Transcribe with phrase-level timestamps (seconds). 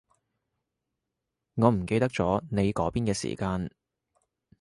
[1.57, 3.69] 我唔記得咗你嗰邊嘅時間